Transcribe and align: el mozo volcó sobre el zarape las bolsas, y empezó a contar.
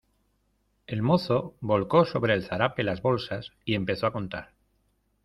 el 0.87 1.03
mozo 1.03 1.53
volcó 1.61 2.05
sobre 2.05 2.33
el 2.33 2.41
zarape 2.43 2.81
las 2.83 3.03
bolsas, 3.03 3.51
y 3.65 3.75
empezó 3.75 4.07
a 4.07 4.11
contar. 4.11 4.55